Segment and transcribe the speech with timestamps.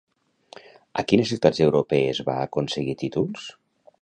[1.01, 3.49] A quines ciutats europees va aconseguir títols?